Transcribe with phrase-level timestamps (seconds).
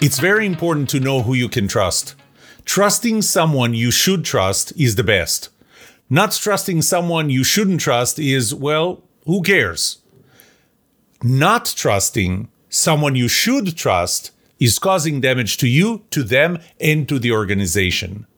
[0.00, 2.14] It's very important to know who you can trust.
[2.64, 5.48] Trusting someone you should trust is the best.
[6.08, 9.98] Not trusting someone you shouldn't trust is, well, who cares?
[11.20, 14.30] Not trusting someone you should trust
[14.60, 18.28] is causing damage to you, to them, and to the organization.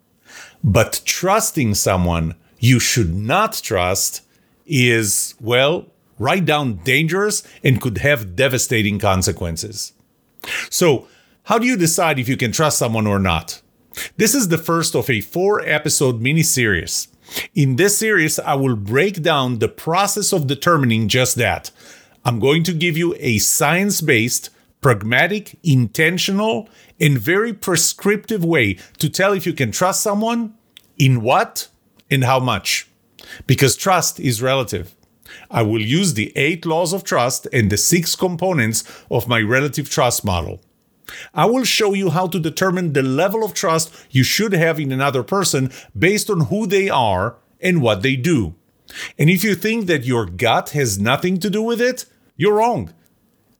[0.64, 4.22] But trusting someone you should not trust
[4.64, 5.88] is, well,
[6.18, 9.92] right down dangerous and could have devastating consequences.
[10.70, 11.06] So,
[11.50, 13.60] how do you decide if you can trust someone or not?
[14.16, 17.08] This is the first of a four episode mini series.
[17.56, 21.72] In this series, I will break down the process of determining just that.
[22.24, 24.50] I'm going to give you a science based,
[24.80, 26.68] pragmatic, intentional,
[27.00, 30.55] and very prescriptive way to tell if you can trust someone,
[30.98, 31.66] in what,
[32.08, 32.88] and how much.
[33.48, 34.94] Because trust is relative.
[35.50, 39.91] I will use the eight laws of trust and the six components of my relative
[39.91, 40.60] trust model.
[41.34, 44.92] I will show you how to determine the level of trust you should have in
[44.92, 48.55] another person based on who they are and what they do.
[49.19, 52.92] And if you think that your gut has nothing to do with it, you're wrong.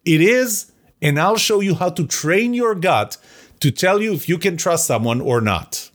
[0.05, 3.17] It is, and I'll show you how to train your gut
[3.61, 5.91] to tell you if you can trust someone or not.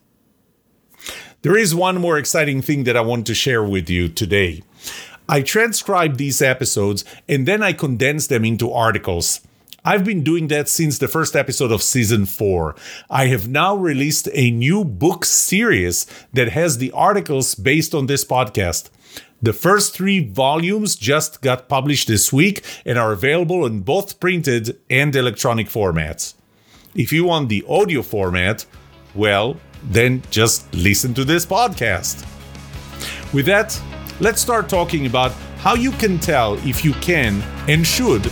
[1.41, 4.63] There is one more exciting thing that I want to share with you today.
[5.27, 9.41] I transcribe these episodes and then I condense them into articles.
[9.87, 12.75] I've been doing that since the first episode of season four.
[13.07, 18.25] I have now released a new book series that has the articles based on this
[18.25, 18.89] podcast.
[19.43, 24.79] The first three volumes just got published this week and are available in both printed
[24.89, 26.33] and electronic formats.
[26.95, 28.65] If you want the audio format,
[29.13, 32.25] well, then just listen to this podcast.
[33.35, 33.79] With that,
[34.19, 38.31] let's start talking about how you can tell if you can and should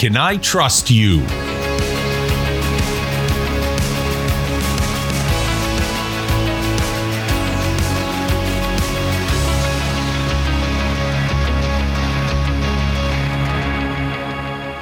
[0.00, 1.20] Can I trust you?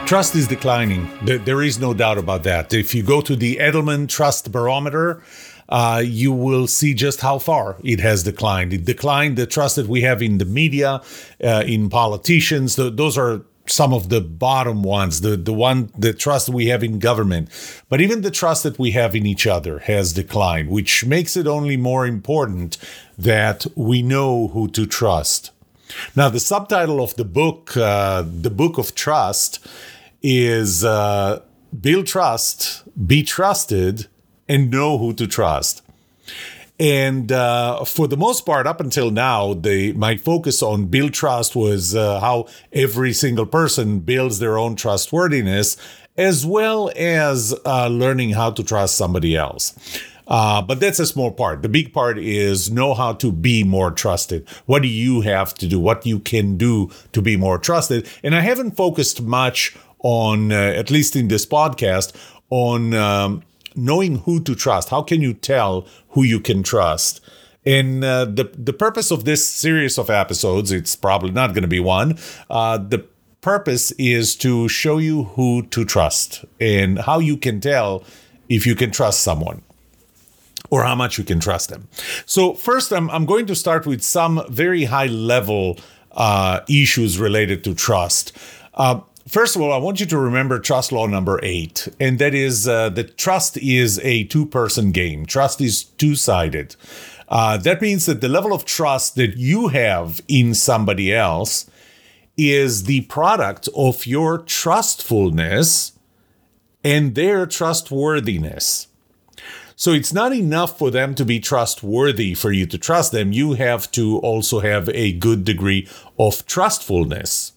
[0.07, 1.09] Trust is declining.
[1.25, 2.73] There is no doubt about that.
[2.73, 5.21] If you go to the Edelman Trust Barometer,
[5.69, 8.73] uh, you will see just how far it has declined.
[8.73, 11.03] It declined the trust that we have in the media,
[11.43, 12.77] uh, in politicians.
[12.77, 16.99] Those are some of the bottom ones, the, the one, the trust we have in
[16.99, 17.49] government.
[17.89, 21.47] But even the trust that we have in each other has declined, which makes it
[21.47, 22.79] only more important
[23.17, 25.51] that we know who to trust.
[26.15, 29.67] Now, the subtitle of the book, uh, The Book of Trust,
[30.23, 31.41] is uh,
[31.81, 34.07] build trust, be trusted,
[34.49, 35.83] and know who to trust.
[36.81, 41.57] And uh, for the most part, up until now, the my focus on build trust
[41.57, 45.77] was uh, how every single person builds their own trustworthiness,
[46.17, 49.75] as well as uh, learning how to trust somebody else.
[50.29, 51.63] Uh, but that's a small part.
[51.63, 54.47] The big part is know how to be more trusted.
[54.67, 55.81] What do you have to do?
[55.81, 58.07] What you can do to be more trusted?
[58.23, 62.15] And I haven't focused much on, uh, at least in this podcast,
[62.51, 63.43] on um,
[63.79, 64.91] knowing who to trust.
[64.91, 67.21] How can you tell who you can trust?
[67.65, 71.69] And uh, the the purpose of this series of episodes, it's probably not going to
[71.69, 72.19] be one.
[72.49, 73.07] Uh, the
[73.41, 78.05] purpose is to show you who to trust and how you can tell
[78.49, 79.63] if you can trust someone
[80.71, 81.89] or how much you can trust them.
[82.27, 85.79] So first, I'm I'm going to start with some very high level
[86.13, 88.37] uh, issues related to trust.
[88.75, 92.35] Uh, First of all, I want you to remember trust law number eight, and that
[92.35, 95.27] is uh, that trust is a two person game.
[95.27, 96.77] Trust is two sided.
[97.29, 101.71] Uh, that means that the level of trust that you have in somebody else
[102.39, 105.93] is the product of your trustfulness
[106.83, 108.87] and their trustworthiness.
[109.77, 113.33] So it's not enough for them to be trustworthy for you to trust them.
[113.33, 115.87] You have to also have a good degree
[116.19, 117.53] of trustfulness.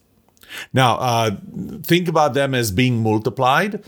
[0.74, 1.31] Now, uh,
[1.83, 3.83] think about them as being multiplied.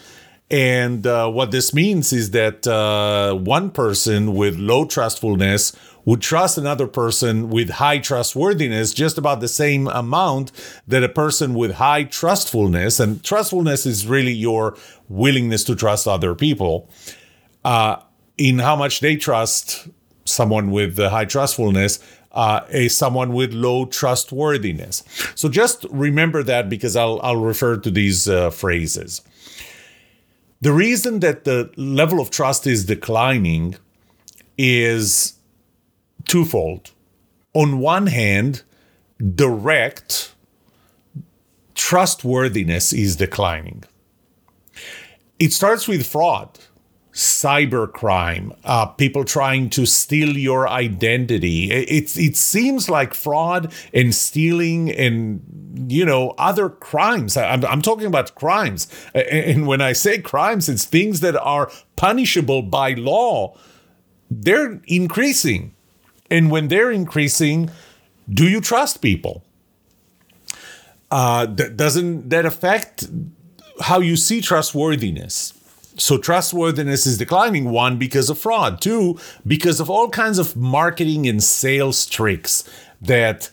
[0.51, 5.75] And uh, what this means is that uh, one person with low trustfulness
[6.05, 10.51] would trust another person with high trustworthiness just about the same amount
[10.87, 14.77] that a person with high trustfulness, and trustfulness is really your
[15.07, 16.89] willingness to trust other people,
[17.63, 17.95] uh,
[18.37, 19.87] in how much they trust
[20.25, 21.99] someone with the high trustfulness
[22.33, 25.03] uh, a someone with low trustworthiness.
[25.35, 29.21] So just remember that because I'll I'll refer to these uh, phrases.
[30.61, 33.75] The reason that the level of trust is declining
[34.57, 35.33] is
[36.25, 36.91] twofold.
[37.53, 38.63] On one hand,
[39.35, 40.33] direct
[41.75, 43.83] trustworthiness is declining.
[45.37, 46.59] It starts with fraud
[47.13, 51.71] cybercrime, uh, people trying to steal your identity.
[51.71, 57.37] It, it seems like fraud and stealing and, you know, other crimes.
[57.37, 58.87] I'm, I'm talking about crimes.
[59.13, 63.55] And when I say crimes, it's things that are punishable by law.
[64.31, 65.75] They're increasing.
[66.31, 67.69] And when they're increasing,
[68.27, 69.43] do you trust people?
[71.11, 73.07] Uh, doesn't that affect
[73.81, 75.53] how you see trustworthiness?
[75.97, 81.27] So trustworthiness is declining one because of fraud, two because of all kinds of marketing
[81.27, 82.67] and sales tricks
[83.01, 83.51] that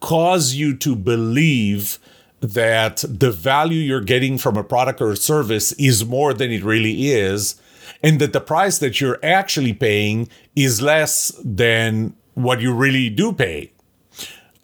[0.00, 1.98] cause you to believe
[2.40, 6.64] that the value you're getting from a product or a service is more than it
[6.64, 7.60] really is
[8.02, 13.32] and that the price that you're actually paying is less than what you really do
[13.32, 13.72] pay.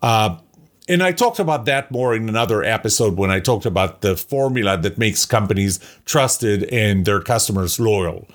[0.03, 0.39] Uh,
[0.89, 4.77] and I talked about that more in another episode when I talked about the formula
[4.79, 8.27] that makes companies trusted and their customers loyal.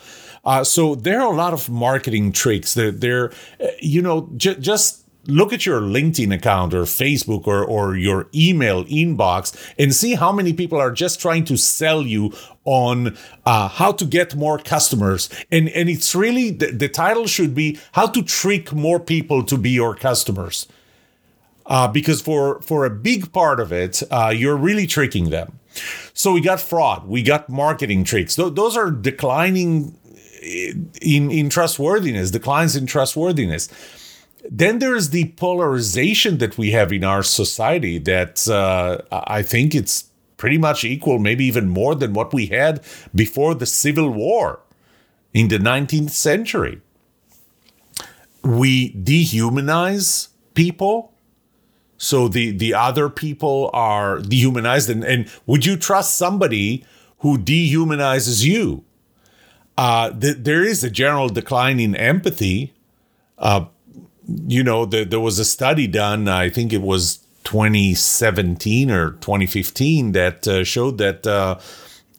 [0.44, 2.74] Uh, so there are a lot of marketing tricks.
[2.74, 3.32] They're, they're
[3.80, 8.84] you know, j- just look at your LinkedIn account or Facebook or, or your email
[8.86, 12.34] inbox and see how many people are just trying to sell you
[12.66, 13.16] on
[13.46, 15.30] uh, how to get more customers.
[15.52, 19.58] And, and it's really the, the title should be how to trick more people to
[19.58, 20.68] be your customers
[21.72, 25.58] uh, because for for a big part of it, uh, you're really tricking them.
[26.14, 28.36] So we got fraud, we got marketing tricks.
[28.36, 29.98] Th- those are declining
[31.02, 33.70] in in trustworthiness, declines in trustworthiness.
[34.50, 40.10] Then there's the polarization that we have in our society that uh, I think it's
[40.36, 42.84] pretty much equal, maybe even more than what we had
[43.16, 44.60] before the Civil War
[45.34, 46.82] in the 19th century.
[48.44, 51.12] We dehumanize people
[52.02, 54.90] so the the other people are dehumanized.
[54.90, 56.84] And, and would you trust somebody
[57.20, 58.84] who dehumanizes you?
[59.78, 62.74] Uh, th- there is a general decline in empathy.
[63.38, 63.66] Uh,
[64.48, 70.12] you know the, there was a study done i think it was 2017 or 2015
[70.12, 71.26] that uh, showed that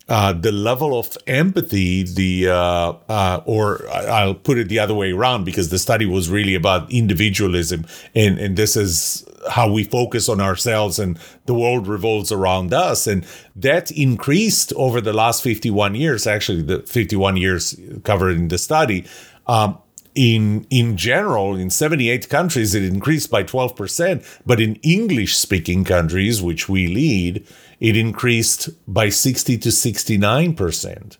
[0.08, 5.12] uh, the level of empathy, the uh, uh, or I'll put it the other way
[5.12, 10.28] around because the study was really about individualism, and and this is how we focus
[10.28, 15.94] on ourselves, and the world revolves around us, and that increased over the last 51
[15.94, 16.26] years.
[16.26, 19.04] Actually, the 51 years covered in the study.
[19.46, 19.78] Um,
[20.14, 26.42] in in general in 78 countries it increased by 12% but in english speaking countries
[26.42, 27.46] which we lead
[27.82, 31.16] it increased by 60 to 69%.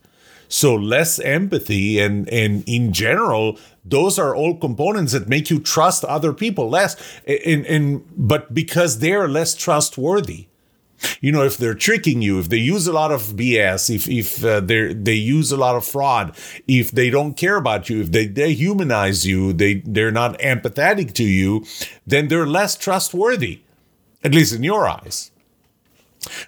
[0.49, 6.05] So less empathy and and in general, those are all components that make you trust
[6.05, 6.95] other people less.
[7.27, 10.47] And, and but because they're less trustworthy.
[11.21, 14.45] You know, if they're tricking you, if they use a lot of BS, if if
[14.45, 16.37] uh, they they use a lot of fraud,
[16.69, 21.25] if they don't care about you, if they dehumanize you, they they're not empathetic to
[21.25, 21.65] you,
[22.07, 23.63] then they're less trustworthy,
[24.23, 25.33] at least in your eyes.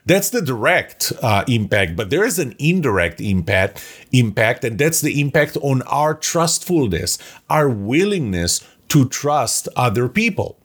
[0.06, 5.20] That's the direct uh, impact, but there is an indirect impact, impact, and that's the
[5.20, 7.18] impact on our trustfulness,
[7.50, 10.58] our willingness to trust other people.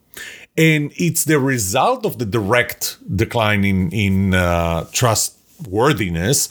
[0.57, 6.49] And it's the result of the direct decline in, in uh, trustworthiness,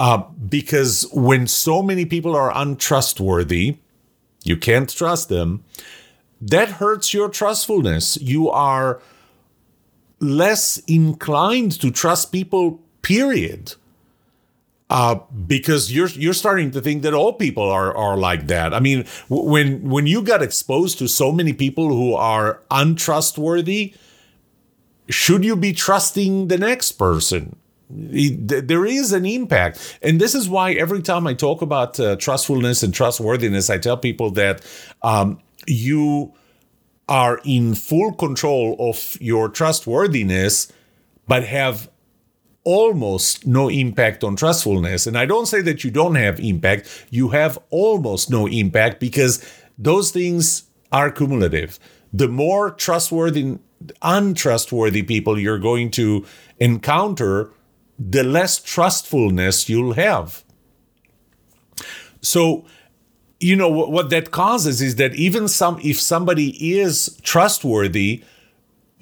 [0.00, 3.76] uh, because when so many people are untrustworthy,
[4.42, 5.62] you can't trust them,
[6.40, 8.16] that hurts your trustfulness.
[8.20, 9.02] You are
[10.20, 13.74] less inclined to trust people, period.
[14.90, 18.74] Uh, because you're you're starting to think that all people are are like that.
[18.74, 23.94] I mean, when when you got exposed to so many people who are untrustworthy,
[25.08, 27.56] should you be trusting the next person?
[27.92, 32.84] there is an impact, and this is why every time I talk about uh, trustfulness
[32.84, 34.64] and trustworthiness, I tell people that
[35.02, 36.32] um, you
[37.10, 40.72] are in full control of your trustworthiness,
[41.26, 41.90] but have
[42.64, 45.06] almost no impact on trustfulness.
[45.06, 49.44] And I don't say that you don't have impact, you have almost no impact because
[49.76, 51.78] those things are cumulative.
[52.12, 53.58] The more trustworthy,
[54.02, 56.24] untrustworthy people you're going to
[56.58, 57.50] encounter,
[57.98, 60.44] the less trustfulness you'll have.
[62.22, 62.66] So,
[63.40, 68.22] you know what, that causes is that even some if somebody is trustworthy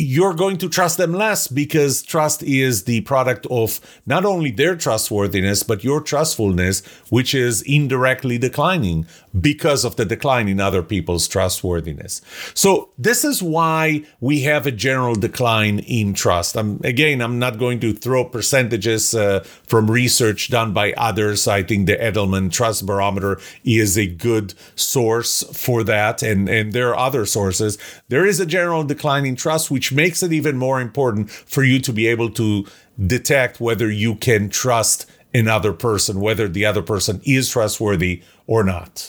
[0.00, 4.76] you're going to trust them less because trust is the product of not only their
[4.76, 9.04] trustworthiness, but your trustfulness, which is indirectly declining
[9.38, 12.22] because of the decline in other people's trustworthiness.
[12.54, 16.56] So this is why we have a general decline in trust.
[16.56, 21.48] I'm, again, I'm not going to throw percentages uh, from research done by others.
[21.48, 26.22] I think the Edelman Trust Barometer is a good source for that.
[26.22, 27.78] And, and there are other sources.
[28.08, 31.64] There is a general decline in trust, which which makes it even more important for
[31.64, 32.66] you to be able to
[33.06, 39.08] detect whether you can trust another person, whether the other person is trustworthy or not.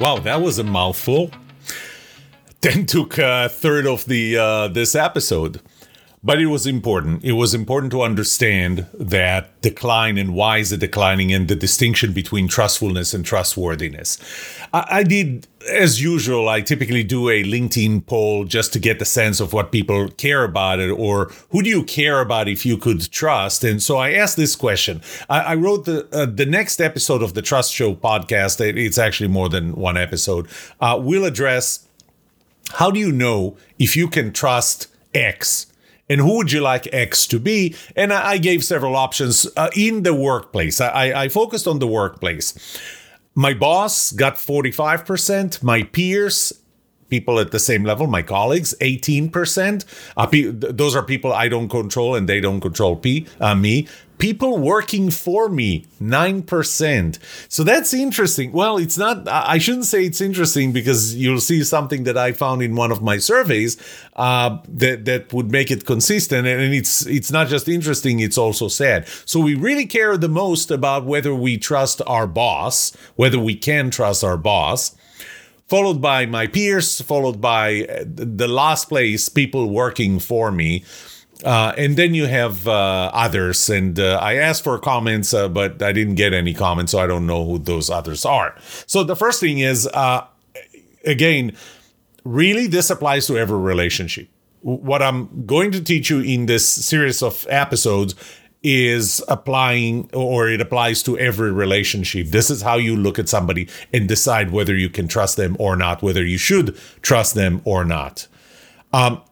[0.00, 1.32] Wow, that was a mouthful.
[2.60, 5.60] Then took a third of the uh, this episode.
[6.22, 7.24] But it was important.
[7.24, 12.12] It was important to understand that decline and why is it declining and the distinction
[12.12, 14.18] between trustfulness and trustworthiness.
[14.74, 19.06] I, I did, as usual, I typically do a LinkedIn poll just to get the
[19.06, 22.76] sense of what people care about it or who do you care about if you
[22.76, 23.64] could trust.
[23.64, 25.00] And so I asked this question.
[25.30, 28.60] I, I wrote the uh, the next episode of the Trust Show podcast.
[28.60, 30.48] It's actually more than one episode.
[30.82, 31.86] Uh, will address
[32.74, 35.69] how do you know if you can trust X
[36.10, 37.74] and who would you like X to be?
[37.96, 40.80] And I, gave several options uh, in the workplace.
[40.80, 42.78] I, I focused on the workplace.
[43.34, 46.52] My boss got 45%, my peers
[47.10, 49.84] people at the same level, my colleagues, 18%.
[50.16, 50.28] Uh,
[50.72, 53.88] those are people I don't control and they don't control P, uh, me
[54.20, 58.52] people working for me 9% so that's interesting.
[58.52, 62.62] Well it's not i shouldn't say it's interesting because you'll see something that i found
[62.62, 63.76] in one of my surveys
[64.16, 66.46] uh, that that would make it consistent.
[66.46, 69.08] And it's it's not just interesting it's also sad.
[69.24, 73.90] So we really care the most about whether we trust our boss whether we can
[73.90, 74.94] trust our boss
[75.68, 80.84] followed by my peers followed by the last place people working for me
[81.44, 85.82] uh, and then you have uh, others, and uh, I asked for comments, uh, but
[85.82, 88.56] I didn't get any comments, so I don't know who those others are.
[88.86, 90.26] So the first thing is, uh,
[91.04, 91.56] again,
[92.24, 94.28] really, this applies to every relationship.
[94.62, 98.14] What I'm going to teach you in this series of episodes
[98.62, 102.26] is applying, or it applies to every relationship.
[102.26, 105.76] This is how you look at somebody and decide whether you can trust them or
[105.76, 108.28] not, whether you should trust them or not.
[108.92, 109.22] Um,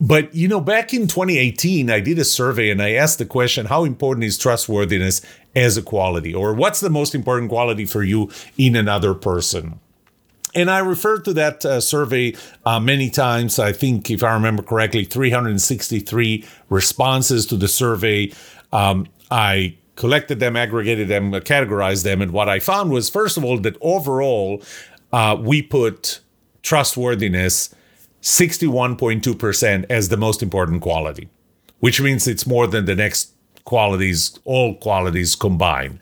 [0.00, 3.66] but, you know, back in 2018, I did a survey and I asked the question
[3.66, 5.20] how important is trustworthiness
[5.56, 6.32] as a quality?
[6.34, 9.80] Or what's the most important quality for you in another person?
[10.54, 13.58] And I referred to that uh, survey uh, many times.
[13.58, 18.32] I think, if I remember correctly, 363 responses to the survey.
[18.72, 22.22] Um, I collected them, aggregated them, categorized them.
[22.22, 24.62] And what I found was, first of all, that overall,
[25.12, 26.20] uh, we put
[26.62, 27.74] trustworthiness
[28.22, 31.28] 61.2% as the most important quality,
[31.78, 33.32] which means it's more than the next
[33.64, 36.00] qualities, all qualities combined.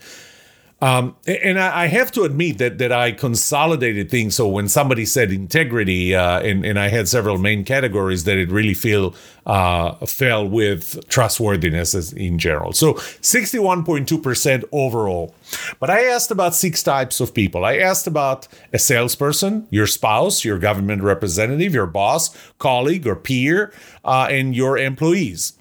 [0.83, 4.35] Um, and I, have to admit that that I consolidated things.
[4.35, 8.51] So when somebody said integrity, uh, and, and I had several main categories that it
[8.51, 9.15] really feel
[9.47, 12.75] uh, fell with trustworthiness in general.
[12.75, 15.35] So 61.2% overall.
[15.81, 17.65] But I asked about six types of people.
[17.65, 23.73] I asked about a salesperson, your spouse, your government representative, your boss, colleague, or peer,
[24.05, 25.55] uh, and your employees.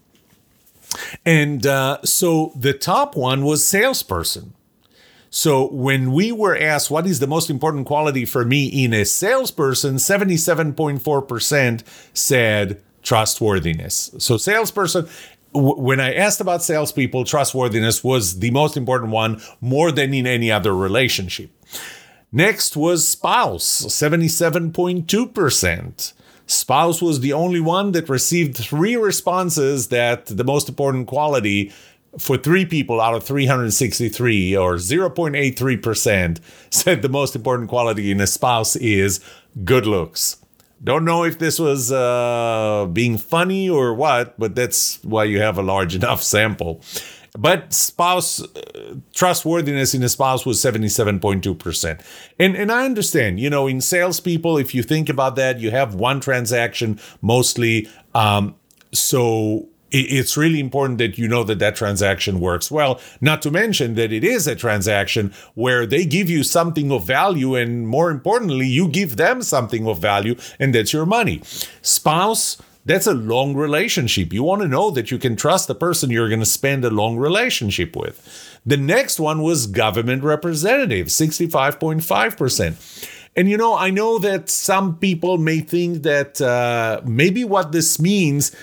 [1.26, 4.54] And uh, so the top one was salesperson.
[5.36, 9.04] So when we were asked what is the most important quality for me in a
[9.04, 14.12] salesperson, 77.4% said trustworthiness.
[14.18, 15.10] So salesperson
[15.54, 20.50] when I asked about salespeople, trustworthiness was the most important one, more than in any
[20.52, 21.52] other relationship.
[22.32, 26.14] Next was spouse, 77.2%.
[26.48, 31.74] Spouse was the only one that received three responses that the most important quality
[32.18, 38.28] for three people out of 363 or 0.83% said the most important quality in a
[38.28, 39.20] spouse is
[39.64, 40.38] good looks.
[40.84, 45.58] Don't know if this was uh, being funny or what, but that's why you have
[45.58, 46.82] a large enough sample.
[47.38, 52.02] But spouse uh, trustworthiness in a spouse was 77.2%.
[52.40, 55.96] And, and I understand, you know, in salespeople, if you think about that, you have
[55.96, 57.90] one transaction mostly.
[58.14, 58.56] Um,
[58.94, 59.68] so
[60.02, 63.00] it's really important that you know that that transaction works well.
[63.22, 67.56] Not to mention that it is a transaction where they give you something of value,
[67.56, 71.42] and more importantly, you give them something of value, and that's your money.
[71.82, 74.32] Spouse, That's a long relationship.
[74.32, 76.92] You want to know that you can trust the person you're going to spend a
[76.92, 78.22] long relationship with.
[78.64, 83.10] The next one was government representative, 65.5%.
[83.36, 88.00] And you know, I know that some people may think that uh, maybe what this
[88.00, 88.56] means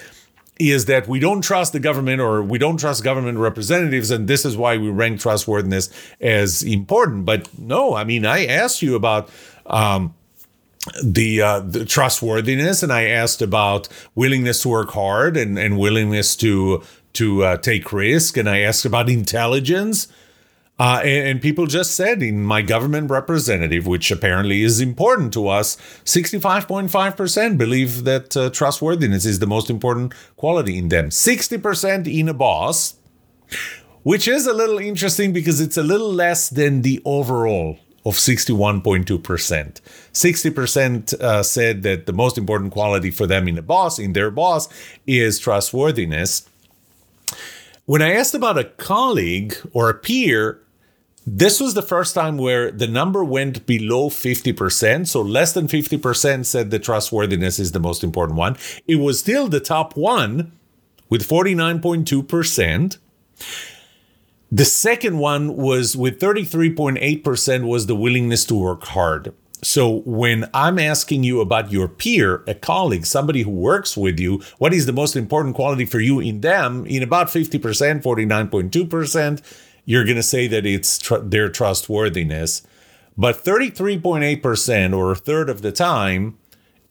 [0.70, 4.44] is that we don't trust the government or we don't trust government representatives, and this
[4.44, 5.90] is why we rank trustworthiness
[6.20, 7.24] as important.
[7.24, 9.30] But no, I mean, I asked you about.
[9.66, 10.14] Um,
[11.00, 16.34] the, uh, the trustworthiness, and I asked about willingness to work hard and, and willingness
[16.38, 20.08] to to uh, take risk, and I asked about intelligence,
[20.82, 25.46] uh, and, and, people just said in my government representative, which apparently is important to
[25.46, 31.10] us, 65.5% believe that uh, trustworthiness is the most important quality in them.
[31.10, 32.96] 60% in a boss,
[34.02, 39.80] which is a little interesting because it's a little less than the overall of 61.2%.
[40.12, 44.32] 60% uh, said that the most important quality for them in a boss, in their
[44.32, 44.68] boss,
[45.06, 46.48] is trustworthiness.
[47.84, 50.61] When I asked about a colleague or a peer,
[51.26, 55.06] this was the first time where the number went below 50%.
[55.06, 58.56] So less than 50% said the trustworthiness is the most important one.
[58.86, 60.52] It was still the top one
[61.08, 62.98] with 49.2%.
[64.50, 69.32] The second one was with 33.8% was the willingness to work hard.
[69.64, 74.42] So when I'm asking you about your peer, a colleague, somebody who works with you,
[74.58, 76.84] what is the most important quality for you in them?
[76.86, 79.40] In about 50%, 49.2%,
[79.84, 82.62] you're going to say that it's tr- their trustworthiness.
[83.16, 86.38] But 33.8% or a third of the time,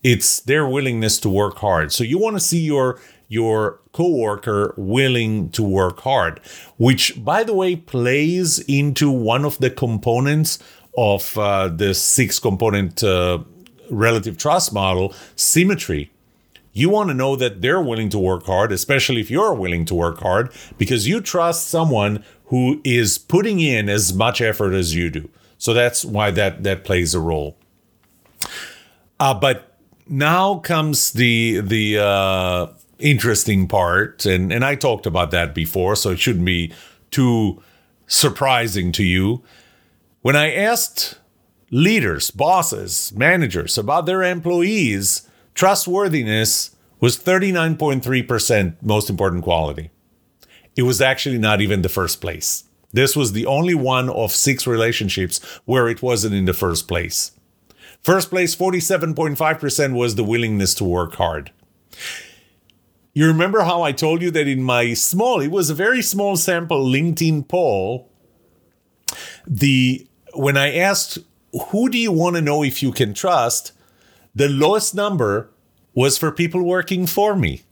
[0.02, 1.92] it's their willingness to work hard.
[1.92, 6.38] So you want to see your your coworker willing to work hard,
[6.76, 10.58] which by the way plays into one of the components
[10.98, 13.38] of uh, the six component uh,
[13.90, 16.10] relative trust model, symmetry.
[16.74, 19.94] You want to know that they're willing to work hard, especially if you're willing to
[19.94, 25.08] work hard, because you trust someone who is putting in as much effort as you
[25.08, 25.26] do.
[25.56, 27.56] So that's why that that plays a role.
[29.18, 32.66] Uh, but now comes the the uh,
[32.98, 36.74] interesting part, and and I talked about that before, so it shouldn't be
[37.10, 37.62] too
[38.06, 39.42] surprising to you.
[40.20, 41.18] When I asked
[41.70, 49.90] leaders, bosses, managers about their employees, trustworthiness was 39.3% most important quality
[50.76, 52.64] it was actually not even the first place.
[52.92, 57.32] This was the only one of six relationships where it wasn't in the first place.
[58.02, 61.52] First place, 47.5% was the willingness to work hard.
[63.14, 66.36] You remember how I told you that in my small, it was a very small
[66.36, 68.10] sample LinkedIn poll.
[69.46, 71.18] The when I asked
[71.68, 73.72] who do you want to know if you can trust,
[74.34, 75.50] the lowest number
[75.94, 77.62] was for people working for me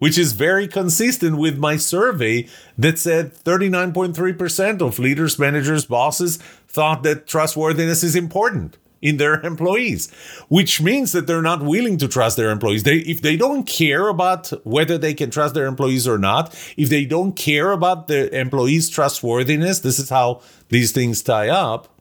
[0.00, 7.04] which is very consistent with my survey that said 39.3% of leaders, managers, bosses thought
[7.04, 10.10] that trustworthiness is important in their employees,
[10.48, 12.82] which means that they're not willing to trust their employees.
[12.82, 16.88] They, if they don't care about whether they can trust their employees or not, if
[16.88, 22.00] they don't care about the employees' trustworthiness, this is how these things tie up,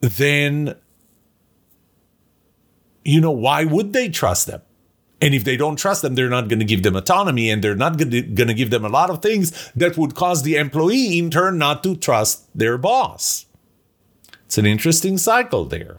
[0.00, 0.74] then,
[3.04, 4.62] you know, why would they trust them?
[5.22, 7.76] And if they don't trust them, they're not going to give them autonomy and they're
[7.76, 11.30] not going to give them a lot of things that would cause the employee in
[11.30, 13.46] turn not to trust their boss.
[14.46, 15.98] It's an interesting cycle there.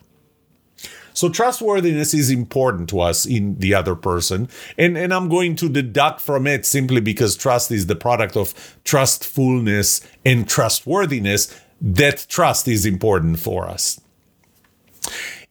[1.13, 4.49] So trustworthiness is important to us in the other person.
[4.77, 8.53] And, and I'm going to deduct from it simply because trust is the product of
[8.83, 11.57] trustfulness and trustworthiness.
[11.79, 14.01] That trust is important for us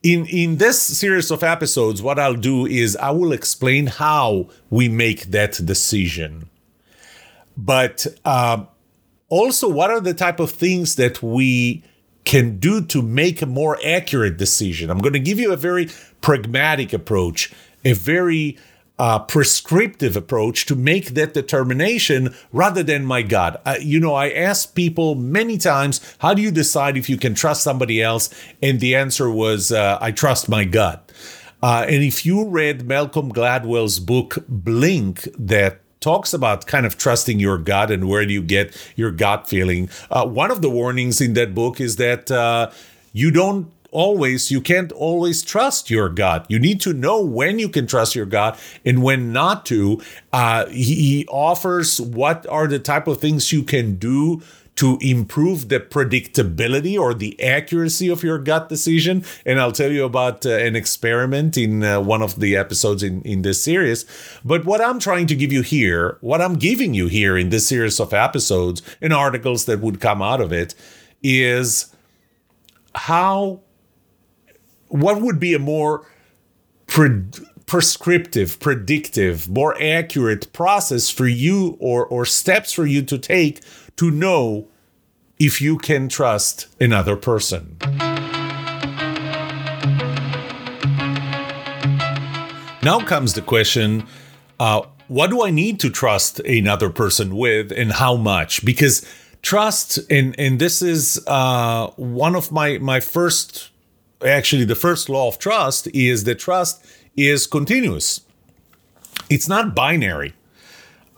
[0.02, 4.88] in in this series of episodes what i'll do is i will explain how we
[4.88, 6.48] make that decision.
[7.56, 8.64] But uh,
[9.28, 11.84] also what are the type of things that we
[12.24, 14.88] can do to make a more accurate decision?
[14.88, 15.90] I'm going to give you a very
[16.22, 17.52] pragmatic approach
[17.84, 18.56] a very
[19.02, 23.60] uh, prescriptive approach to make that determination rather than my gut.
[23.66, 27.34] Uh, you know, I ask people many times, how do you decide if you can
[27.34, 28.32] trust somebody else?
[28.62, 31.10] And the answer was, uh, I trust my gut.
[31.60, 37.40] Uh, and if you read Malcolm Gladwell's book, Blink, that talks about kind of trusting
[37.40, 39.90] your gut and where do you get your gut feeling.
[40.12, 42.70] Uh, one of the warnings in that book is that uh,
[43.12, 46.46] you don't always, you can't always trust your gut.
[46.48, 50.02] You need to know when you can trust your gut and when not to.
[50.32, 54.42] Uh, he offers what are the type of things you can do
[54.74, 59.22] to improve the predictability or the accuracy of your gut decision.
[59.44, 63.20] And I'll tell you about uh, an experiment in uh, one of the episodes in,
[63.22, 64.06] in this series.
[64.44, 67.68] But what I'm trying to give you here, what I'm giving you here in this
[67.68, 70.74] series of episodes and articles that would come out of it,
[71.22, 71.94] is
[72.94, 73.60] how,
[74.92, 76.06] what would be a more
[76.86, 77.24] pre-
[77.66, 83.60] prescriptive, predictive, more accurate process for you or, or steps for you to take
[83.96, 84.68] to know
[85.38, 87.76] if you can trust another person.
[92.82, 94.06] Now comes the question
[94.60, 98.64] uh, what do I need to trust another person with and how much?
[98.64, 99.04] Because
[99.42, 103.71] trust, and, and this is uh, one of my, my first,
[104.24, 106.84] actually, the first law of trust is that trust
[107.16, 108.22] is continuous,
[109.28, 110.34] it's not binary.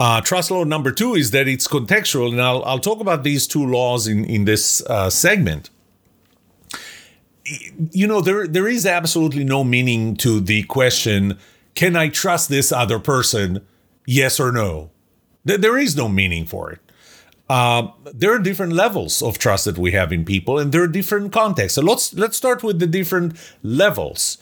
[0.01, 3.47] Uh, trust law number two is that it's contextual, and I'll, I'll talk about these
[3.47, 5.71] two laws in, in this uh, segment.
[7.93, 11.39] You know, there there is absolutely no meaning to the question,
[11.75, 13.61] can I trust this other person?
[14.07, 14.91] Yes or no?
[15.45, 16.84] There is no meaning for it.
[17.49, 20.89] Uh, there are different levels of trust that we have in people, and there are
[20.89, 21.75] different contexts.
[21.75, 24.39] So let's let's start with the different levels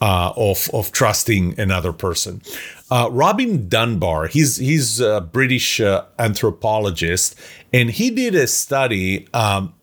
[0.00, 2.42] uh, of of trusting another person.
[2.90, 7.34] Uh, Robin Dunbar, he's he's a British uh, anthropologist,
[7.72, 9.26] and he did a study.
[9.34, 9.74] Um,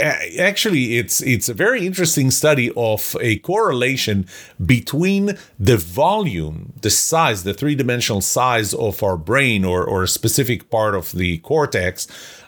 [0.00, 4.26] actually, it's it's a very interesting study of a correlation
[4.64, 10.08] between the volume, the size, the three dimensional size of our brain, or or a
[10.08, 12.06] specific part of the cortex,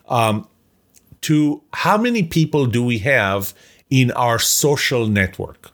[0.08, 0.48] um,
[1.20, 3.54] to how many people do we have
[3.90, 5.70] in our social network.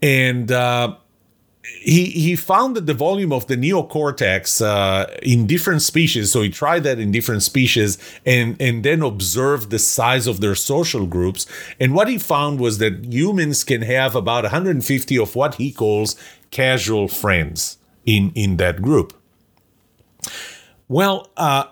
[0.00, 0.96] And uh,
[1.80, 6.30] he he found that the volume of the neocortex uh, in different species.
[6.32, 10.54] So he tried that in different species, and and then observed the size of their
[10.54, 11.46] social groups.
[11.80, 16.16] And what he found was that humans can have about 150 of what he calls
[16.50, 19.14] casual friends in in that group.
[20.88, 21.64] Well, uh,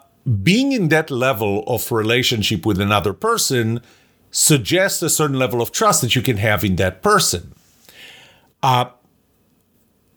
[0.42, 3.80] being in that level of relationship with another person
[4.30, 7.52] suggests a certain level of trust that you can have in that person.
[8.62, 8.86] Uh,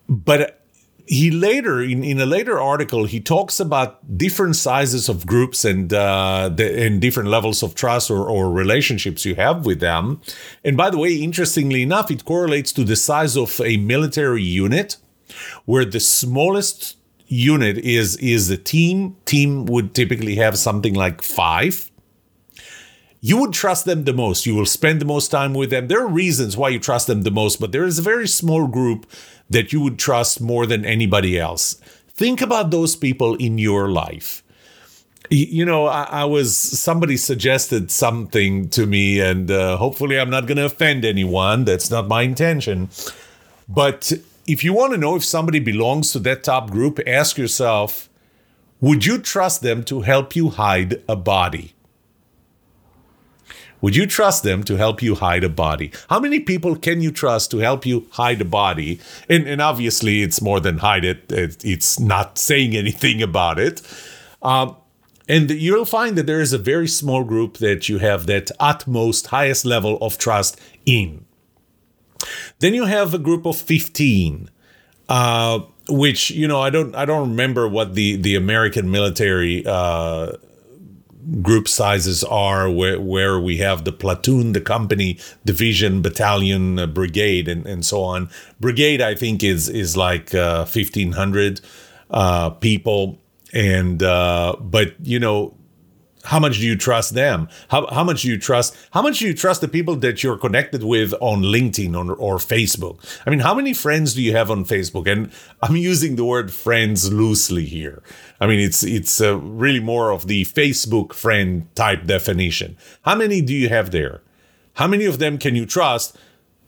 [0.08, 0.60] but
[1.06, 5.94] he later, in, in a later article, he talks about different sizes of groups and
[5.94, 10.22] uh, the, and different levels of trust or, or relationships you have with them.
[10.64, 14.98] And by the way, interestingly enough, it correlates to the size of a military unit,
[15.66, 19.18] where the smallest unit is is a team.
[19.26, 21.92] Team would typically have something like five
[23.26, 24.46] you would trust them the most.
[24.46, 25.88] You will spend the most time with them.
[25.88, 28.68] There are reasons why you trust them the most, but there is a very small
[28.68, 29.10] group
[29.50, 31.76] that you would trust more than anybody else.
[32.10, 34.44] Think about those people in your life.
[35.30, 40.46] You know, I, I was somebody suggested something to me, and uh, hopefully, I'm not
[40.46, 41.64] going to offend anyone.
[41.64, 42.90] That's not my intention.
[43.70, 44.12] But
[44.46, 48.10] if you want to know if somebody belongs to that top group, ask yourself
[48.82, 51.73] would you trust them to help you hide a body?
[53.84, 55.92] Would you trust them to help you hide a body?
[56.10, 59.02] How many people can you trust to help you hide a body?
[59.28, 63.82] And, and obviously, it's more than hide it, it's not saying anything about it.
[64.42, 64.78] Um,
[65.28, 69.28] and you'll find that there is a very small group that you have that utmost
[69.28, 71.26] highest level of trust in.
[72.60, 74.50] Then you have a group of 15.
[75.10, 80.32] Uh, which you know I don't I don't remember what the the American military uh,
[81.42, 87.48] group sizes are where, where we have the platoon, the company, division, battalion, uh, brigade,
[87.48, 88.30] and, and so on.
[88.60, 91.62] Brigade, I think, is is like uh, 1,500
[92.10, 93.20] uh, people.
[93.54, 95.56] And, uh, but, you know,
[96.26, 97.50] how much do you trust them?
[97.68, 98.76] How, how much do you trust?
[98.92, 102.38] How much do you trust the people that you're connected with on LinkedIn or, or
[102.38, 103.04] Facebook?
[103.26, 105.06] I mean, how many friends do you have on Facebook?
[105.06, 105.32] And
[105.62, 108.02] I'm using the word friends loosely here.
[108.40, 112.78] I mean, it's it's uh, really more of the Facebook friend type definition.
[113.04, 114.22] How many do you have there?
[114.76, 116.18] How many of them can you trust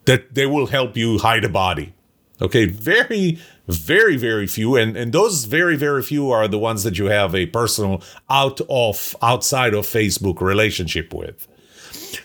[0.04, 1.94] that they will help you hide a body?
[2.42, 6.98] Okay, very very very few and and those very very few are the ones that
[6.98, 11.48] you have a personal out of outside of facebook relationship with.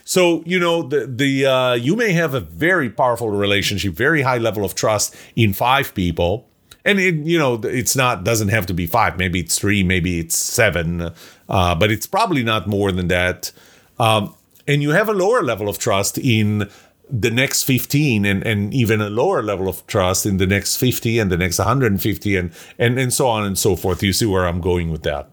[0.04, 4.38] So you know the the uh, you may have a very powerful relationship very high
[4.38, 6.46] level of trust in five people
[6.84, 10.18] and it, you know it's not doesn't have to be five maybe it's three maybe
[10.20, 11.12] it's seven
[11.50, 13.52] uh, but it's probably not more than that.
[13.98, 14.34] Um,
[14.66, 16.70] and you have a lower level of trust in
[17.12, 21.18] the next 15 and, and even a lower level of trust in the next 50
[21.18, 24.02] and the next 150 and, and, and so on and so forth.
[24.02, 25.30] You see where I'm going with that.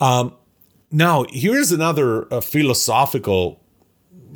[0.00, 0.34] Um,
[0.90, 3.60] now, here's another uh, philosophical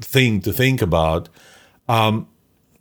[0.00, 1.28] thing to think about.
[1.88, 2.28] Um,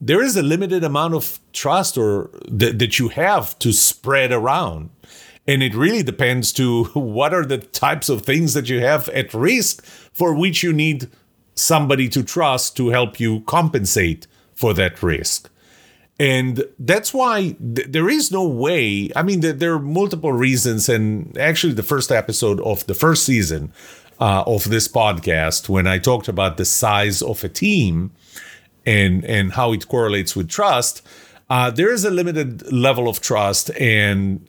[0.01, 4.89] there is a limited amount of trust or th- that you have to spread around
[5.47, 9.33] and it really depends to what are the types of things that you have at
[9.33, 11.09] risk for which you need
[11.55, 15.49] somebody to trust to help you compensate for that risk
[16.17, 20.87] and that's why th- there is no way i mean th- there are multiple reasons
[20.89, 23.71] and actually the first episode of the first season
[24.19, 28.11] uh, of this podcast when i talked about the size of a team
[28.85, 31.01] and and how it correlates with trust
[31.49, 34.47] uh, there is a limited level of trust and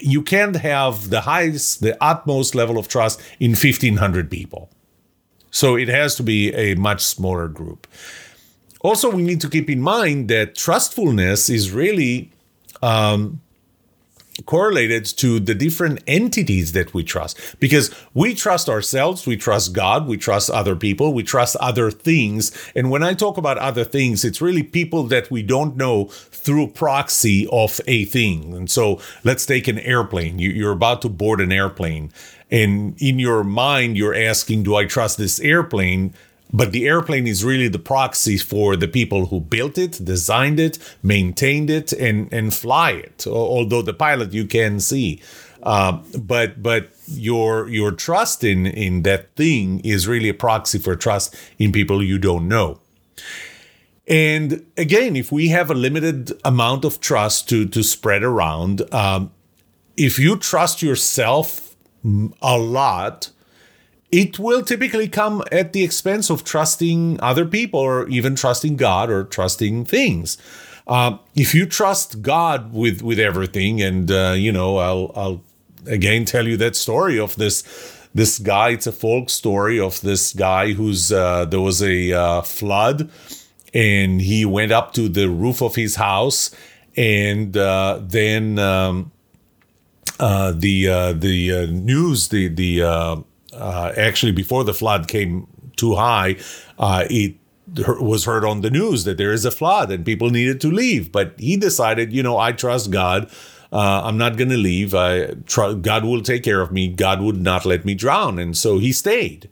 [0.00, 4.70] you can't have the highest, the utmost level of trust in 1500 people.
[5.50, 7.86] So it has to be a much smaller group.
[8.80, 12.30] Also, we need to keep in mind that trustfulness is really
[12.82, 13.40] um,
[14.46, 20.06] correlated to the different entities that we trust because we trust ourselves, we trust God,
[20.06, 22.56] we trust other people, we trust other things.
[22.74, 26.68] And when I talk about other things, it's really people that we don't know through
[26.68, 28.54] proxy of a thing.
[28.54, 30.38] And so let's take an airplane.
[30.38, 32.12] You, are about to board an airplane.
[32.50, 36.14] And in your mind, you're asking, Do I trust this airplane?
[36.50, 40.78] But the airplane is really the proxy for the people who built it, designed it,
[41.02, 43.26] maintained it, and and fly it.
[43.26, 45.20] Although the pilot you can see,
[45.62, 50.96] uh, but but your your trust in in that thing is really a proxy for
[50.96, 52.80] trust in people you don't know.
[54.06, 59.32] And again, if we have a limited amount of trust to to spread around, um,
[59.98, 61.76] if you trust yourself
[62.40, 63.32] a lot
[64.10, 69.10] it will typically come at the expense of trusting other people or even trusting God
[69.10, 70.38] or trusting things.
[70.86, 75.42] Uh, if you trust God with with everything, and uh, you know, I'll I'll
[75.86, 77.62] again tell you that story of this
[78.14, 78.70] this guy.
[78.70, 83.10] It's a folk story of this guy who's uh, there was a uh, flood,
[83.74, 86.50] and he went up to the roof of his house,
[86.96, 88.58] and uh, then.
[88.58, 89.12] Um,
[90.20, 93.24] uh, the uh, the uh, news, the the
[93.58, 96.36] uh, actually before the flood came too high,
[96.78, 97.36] uh, it
[98.00, 101.12] was heard on the news that there is a flood and people needed to leave.
[101.12, 103.30] But he decided, you know, I trust God.
[103.70, 104.94] Uh, I'm not going to leave.
[104.94, 106.88] I tr- God will take care of me.
[106.88, 109.50] God would not let me drown, and so he stayed.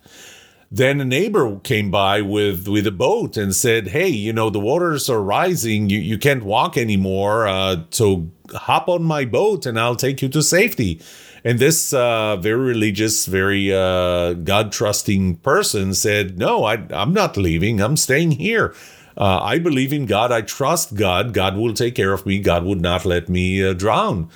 [0.71, 4.59] Then a neighbor came by with with a boat and said, "Hey, you know the
[4.59, 5.91] waters are rising.
[5.91, 7.47] You you can't walk anymore.
[7.47, 11.01] Uh, so hop on my boat and I'll take you to safety."
[11.47, 17.37] And this uh, very religious, very uh, God trusting person said, No, I, am not
[17.37, 17.81] leaving.
[17.81, 18.75] I'm staying here.
[19.17, 20.33] Uh, I believe in God.
[20.33, 21.33] I trust God.
[21.33, 22.41] God will take care of me.
[22.41, 24.29] God would not let me uh, drown.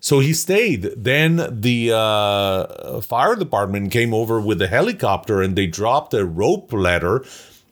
[0.00, 0.92] So he stayed.
[0.94, 6.70] Then the uh, fire department came over with a helicopter and they dropped a rope
[6.70, 7.24] ladder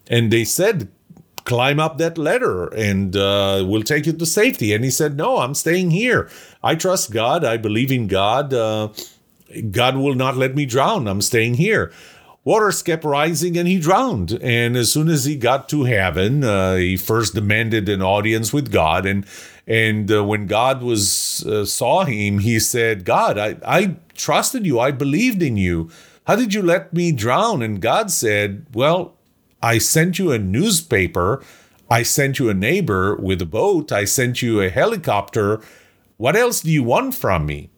[0.09, 0.89] and they said,
[1.47, 4.75] climb up that ladder and uh, we'll take you to safety.
[4.75, 6.29] And he said, No, I'm staying here.
[6.63, 7.45] I trust God.
[7.45, 8.53] I believe in God.
[8.53, 8.89] Uh,
[9.71, 11.09] God will not let me drown.
[11.09, 11.93] I'm staying here.
[12.45, 14.39] Waters kept rising and he drowned.
[14.43, 18.71] And as soon as he got to heaven, uh, he first demanded an audience with
[18.71, 19.07] God.
[19.07, 19.25] And
[19.67, 24.79] and uh, when God was uh, saw him, he said, "God, I I trusted you.
[24.79, 25.91] I believed in you.
[26.29, 29.16] How did you let me drown?" And God said, "Well,
[29.63, 31.43] I sent you a newspaper.
[31.91, 33.93] I sent you a neighbor with a boat.
[33.93, 35.61] I sent you a helicopter.
[36.17, 37.71] What else do you want from me?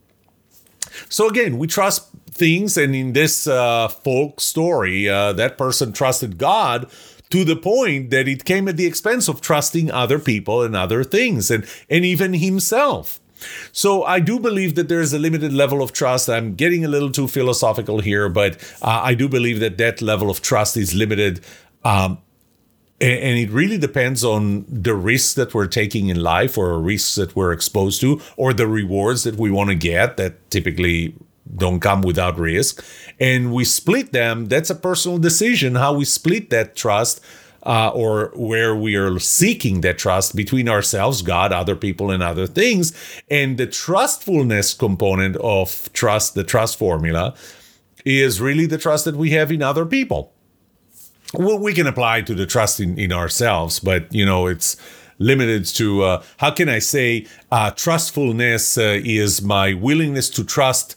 [1.08, 6.38] So again, we trust things, and in this uh, folk story, uh, that person trusted
[6.38, 6.90] God
[7.30, 11.04] to the point that it came at the expense of trusting other people and other
[11.04, 13.20] things, and and even himself.
[13.70, 16.28] So I do believe that there is a limited level of trust.
[16.28, 20.30] I'm getting a little too philosophical here, but uh, I do believe that that level
[20.30, 21.40] of trust is limited
[21.88, 22.18] um,
[23.00, 27.36] and it really depends on the risks that we're taking in life or risks that
[27.36, 31.14] we're exposed to or the rewards that we want to get that typically
[31.56, 32.84] don't come without risk.
[33.20, 37.20] And we split them that's a personal decision how we split that trust
[37.62, 42.48] uh, or where we are seeking that trust between ourselves god other people and other
[42.48, 42.92] things.
[43.30, 47.34] And the trustfulness component of trust the trust formula
[48.04, 50.32] is really the trust that we have in other people
[51.34, 54.76] well, we can apply to the trust in, in ourselves, but you know, it's
[55.18, 60.96] limited to uh, how can I say uh, trustfulness uh, is my willingness to trust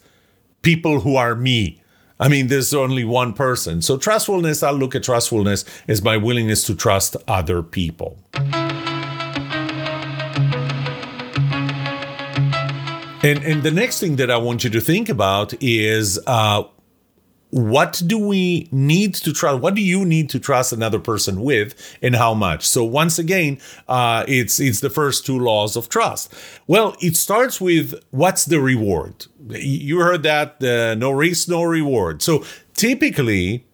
[0.61, 1.81] people who are me.
[2.19, 3.81] I mean, there's only one person.
[3.81, 8.19] So, trustfulness, I'll look at trustfulness as my willingness to trust other people.
[13.23, 16.63] And, and the next thing that I want you to think about is uh,
[17.51, 19.61] what do we need to trust?
[19.61, 22.67] What do you need to trust another person with, and how much?
[22.67, 26.33] So once again, uh, it's it's the first two laws of trust.
[26.65, 29.27] Well, it starts with what's the reward.
[29.49, 32.21] You heard that uh, no risk, no reward.
[32.21, 33.65] So typically,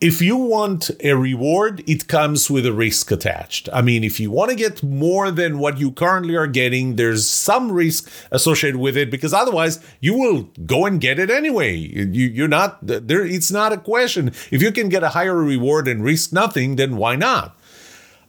[0.00, 3.68] if you want a reward, it comes with a risk attached.
[3.72, 7.28] I mean, if you want to get more than what you currently are getting, there's
[7.28, 11.74] some risk associated with it because otherwise you will go and get it anyway.
[11.74, 13.24] You, are not there.
[13.24, 14.28] It's not a question.
[14.50, 17.58] If you can get a higher reward and risk nothing, then why not?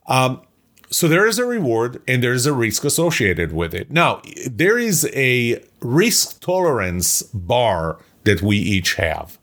[0.08, 0.42] Um,
[0.90, 3.92] so there is a reward and there is a risk associated with it.
[3.92, 9.38] Now, there is a risk tolerance bar that we each have.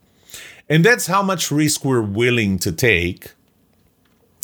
[0.69, 3.33] And that's how much risk we're willing to take.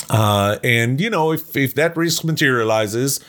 [0.08, 3.20] Uh, and, you know, if, if that risk materializes,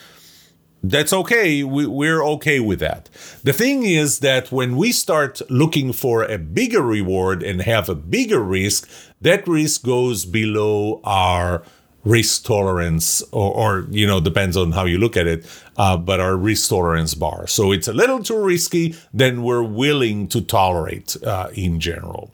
[0.84, 1.64] that's okay.
[1.64, 3.10] We, we're okay with that.
[3.44, 7.96] The thing is that when we start looking for a bigger reward and have a
[7.96, 8.90] bigger risk,
[9.22, 11.64] that risk goes below our
[12.04, 15.46] risk tolerance or, or, you know depends on how you look at it
[15.78, 20.28] uh, but our risk tolerance bar so it's a little too risky than we're willing
[20.28, 22.32] to tolerate uh, in general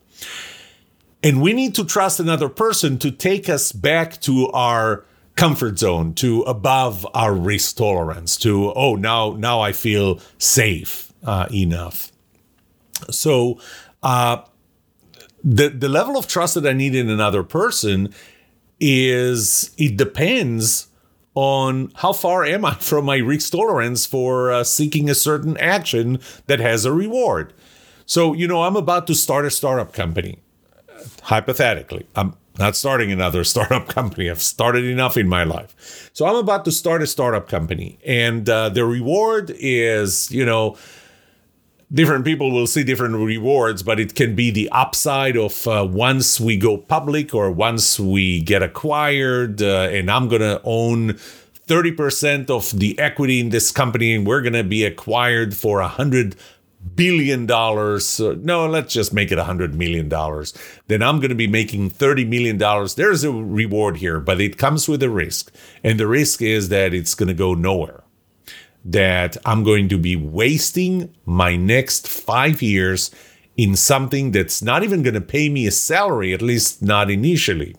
[1.23, 6.13] and we need to trust another person to take us back to our comfort zone,
[6.15, 12.11] to above our risk tolerance, to, oh, now, now I feel safe uh, enough.
[13.09, 13.59] So,
[14.03, 14.43] uh,
[15.43, 18.13] the, the level of trust that I need in another person
[18.79, 20.87] is, it depends
[21.35, 26.19] on how far am I from my risk tolerance for uh, seeking a certain action
[26.47, 27.53] that has a reward.
[28.07, 30.39] So, you know, I'm about to start a startup company
[31.23, 34.29] hypothetically, I'm not starting another startup company.
[34.29, 36.09] I've started enough in my life.
[36.13, 37.99] So I'm about to start a startup company.
[38.05, 40.77] And uh, the reward is, you know,
[41.93, 46.39] different people will see different rewards, but it can be the upside of uh, once
[46.39, 51.13] we go public or once we get acquired, uh, and I'm going to own
[51.67, 55.87] 30% of the equity in this company, and we're going to be acquired for a
[55.87, 56.35] hundred
[56.95, 58.19] billion dollars.
[58.19, 60.53] Uh, no, let's just make it a hundred million dollars.
[60.87, 62.95] Then I'm going to be making thirty million dollars.
[62.95, 66.93] There's a reward here, but it comes with a risk, and the risk is that
[66.93, 68.03] it's going to go nowhere.
[68.85, 73.11] That I'm going to be wasting my next five years
[73.57, 77.75] in something that's not even going to pay me a salary, at least not initially.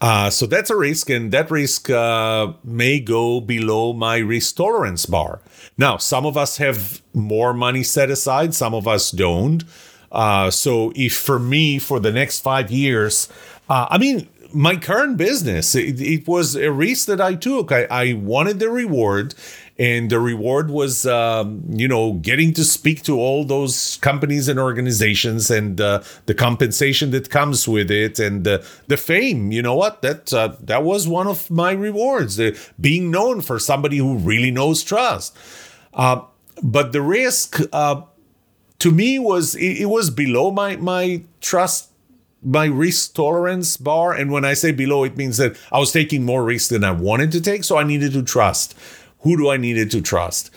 [0.00, 5.04] Uh, so that's a risk, and that risk uh, may go below my risk tolerance
[5.04, 5.40] bar.
[5.76, 9.62] Now, some of us have more money set aside, some of us don't.
[10.10, 13.28] Uh, so, if for me, for the next five years,
[13.68, 17.70] uh, I mean, my current business, it, it, was a risk that I took.
[17.70, 19.34] I, I wanted the reward,
[19.80, 24.60] and the reward was um, you know getting to speak to all those companies and
[24.60, 29.50] organizations and uh, the compensation that comes with it and uh, the fame.
[29.50, 30.02] You know what?
[30.02, 34.50] That uh, that was one of my rewards the, being known for somebody who really
[34.50, 35.36] knows trust.
[35.94, 36.22] Uh,
[36.62, 38.02] but the risk uh,
[38.80, 41.86] to me was it, it was below my my trust
[42.42, 44.12] my risk tolerance bar.
[44.12, 46.90] And when i say below it means that i was taking more risk than i
[46.90, 47.64] wanted to take.
[47.64, 48.74] So i needed to trust
[49.20, 50.50] who do I needed to trust?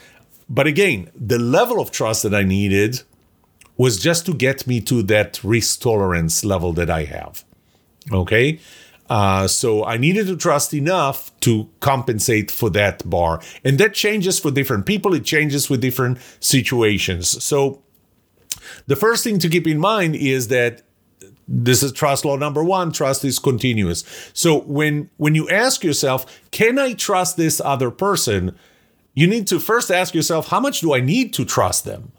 [0.49, 3.01] But again, the level of trust that I needed
[3.77, 7.43] was just to get me to that risk tolerance level that I have.
[8.11, 8.59] Okay.
[9.09, 13.41] Uh, so I needed to trust enough to compensate for that bar.
[13.63, 17.43] And that changes for different people, it changes with different situations.
[17.43, 17.81] So
[18.87, 20.83] the first thing to keep in mind is that
[21.47, 24.03] this is trust law number one trust is continuous.
[24.33, 28.55] So when when you ask yourself can i trust this other person?
[29.13, 32.11] You need to first ask yourself how much do i need to trust them?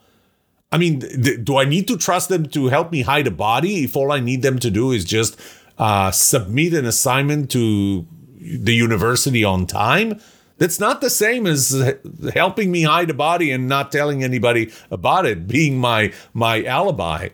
[0.70, 3.84] I mean th- do i need to trust them to help me hide a body
[3.84, 5.40] if all i need them to do is just
[5.76, 8.06] uh, submit an assignment to
[8.38, 10.20] the university on time?
[10.58, 11.74] That's not the same as
[12.32, 17.30] helping me hide a body and not telling anybody about it being my my alibi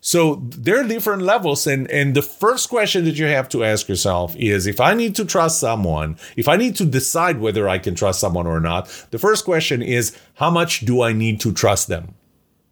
[0.00, 1.66] so there are different levels.
[1.66, 5.14] And, and the first question that you have to ask yourself is if I need
[5.16, 8.88] to trust someone, if I need to decide whether I can trust someone or not,
[9.10, 12.14] the first question is how much do I need to trust them?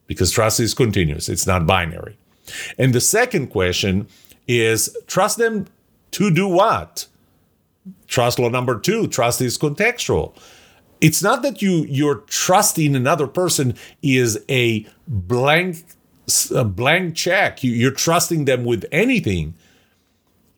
[0.07, 2.17] Because trust is continuous, it's not binary.
[2.79, 4.09] And the second question
[4.47, 5.67] is trust them
[6.13, 7.07] to do what?
[8.07, 10.35] Trust law number two, trust is contextual.
[11.03, 15.85] It's not that you you're trusting another person is a blank
[16.51, 17.63] a blank check.
[17.63, 19.55] You, are trusting them with anything.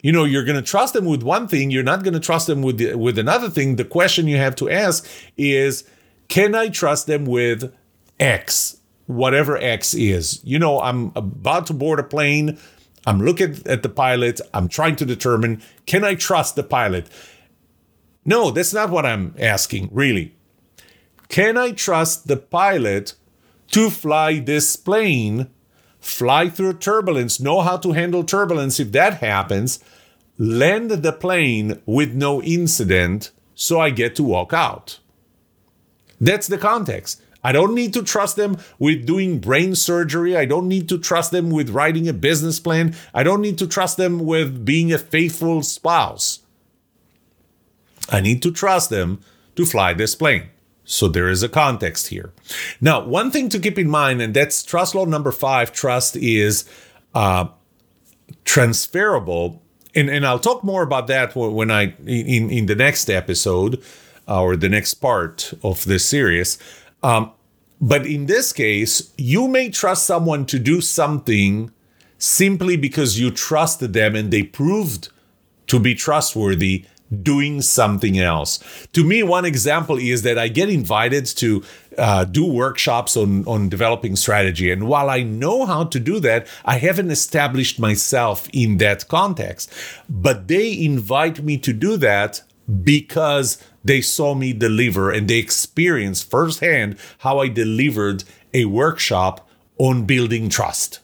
[0.02, 1.70] You know, you're going to trust them with one thing.
[1.70, 3.76] You're not going to trust them with the, with another thing.
[3.76, 5.06] The question you have to ask
[5.36, 5.84] is,
[6.28, 7.74] can I trust them with
[8.18, 8.80] X?
[9.10, 10.40] whatever X is.
[10.44, 12.58] You know, I'm about to board a plane.
[13.06, 14.40] I'm looking at the pilot.
[14.54, 17.08] I'm trying to determine can I trust the pilot?
[18.24, 20.34] No, that's not what I'm asking, really.
[21.28, 23.14] Can I trust the pilot
[23.72, 25.48] to fly this plane,
[26.00, 29.80] fly through turbulence, know how to handle turbulence if that happens,
[30.38, 34.98] land the plane with no incident so I get to walk out?
[36.20, 37.22] That's the context.
[37.42, 40.36] I don't need to trust them with doing brain surgery.
[40.36, 42.94] I don't need to trust them with writing a business plan.
[43.14, 46.40] I don't need to trust them with being a faithful spouse.
[48.10, 49.20] I need to trust them
[49.56, 50.50] to fly this plane.
[50.90, 52.32] So there is a context here.
[52.80, 56.64] Now, one thing to keep in mind, and that's trust law number five trust is
[57.14, 57.46] uh,
[58.44, 59.62] transferable.
[59.94, 63.80] And, and I'll talk more about that when I in, in the next episode
[64.26, 66.58] uh, or the next part of this series.
[67.04, 67.30] Um,
[67.80, 71.70] but in this case, you may trust someone to do something
[72.18, 75.08] simply because you trusted them and they proved
[75.68, 76.84] to be trustworthy
[77.22, 78.60] doing something else.
[78.92, 81.64] To me, one example is that I get invited to
[81.98, 84.70] uh, do workshops on, on developing strategy.
[84.70, 89.72] And while I know how to do that, I haven't established myself in that context.
[90.08, 92.42] But they invite me to do that
[92.84, 99.48] because they saw me deliver and they experienced firsthand how I delivered a workshop
[99.78, 101.00] on building trust.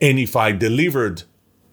[0.00, 1.22] And if I delivered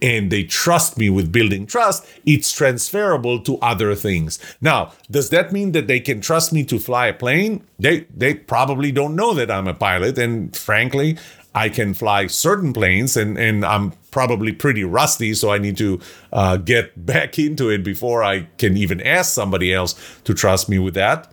[0.02, 4.40] and they trust me with building trust, it's transferable to other things.
[4.62, 7.64] Now, does that mean that they can trust me to fly a plane?
[7.80, 11.18] They they probably don't know that I'm a pilot and frankly,
[11.56, 16.00] I can fly certain planes and and I'm probably pretty rusty, so I need to
[16.32, 19.96] uh, get back into it before I can even ask somebody else
[20.26, 21.32] to trust me with that.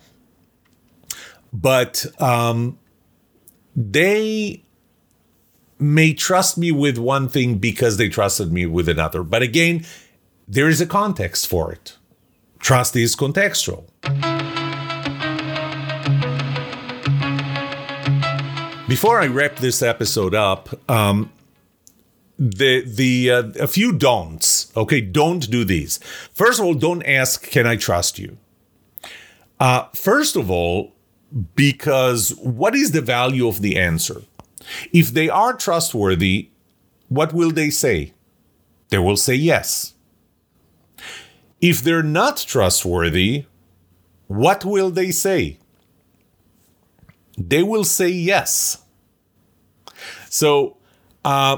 [1.53, 2.77] But um,
[3.75, 4.64] they
[5.79, 9.23] may trust me with one thing because they trusted me with another.
[9.23, 9.85] But again,
[10.47, 11.97] there is a context for it.
[12.59, 13.85] Trust is contextual.
[18.87, 21.31] Before I wrap this episode up, um,
[22.37, 24.71] the the uh, a few don'ts.
[24.75, 25.99] Okay, don't do these.
[26.33, 28.37] First of all, don't ask, "Can I trust you?"
[29.59, 30.93] Uh, first of all,
[31.55, 34.21] because what is the value of the answer?
[34.91, 36.49] If they are trustworthy,
[37.09, 38.13] what will they say?
[38.89, 39.93] They will say yes.
[41.61, 43.45] If they're not trustworthy,
[44.27, 45.59] what will they say?
[47.37, 48.83] They will say yes.
[50.29, 50.77] So,
[51.23, 51.57] uh,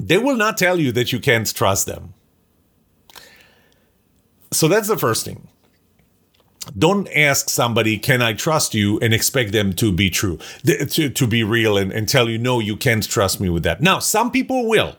[0.00, 2.14] they will not tell you that you can't trust them.
[4.52, 5.48] So that's the first thing
[6.76, 11.26] don't ask somebody, can I trust you, and expect them to be true, to, to
[11.26, 13.80] be real, and, and tell you, no, you can't trust me with that.
[13.80, 14.96] Now, some people will.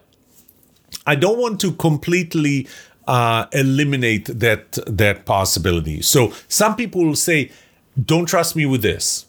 [1.05, 2.67] I don't want to completely
[3.07, 6.01] uh, eliminate that that possibility.
[6.01, 7.51] So some people will say,
[7.99, 9.26] "Don't trust me with this."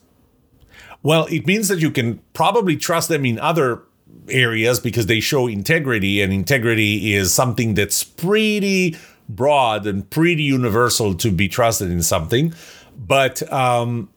[1.02, 3.82] Well, it means that you can probably trust them in other
[4.28, 8.96] areas because they show integrity, and integrity is something that's pretty
[9.36, 12.54] broad and pretty universal to be trusted in something,
[12.96, 14.08] but um,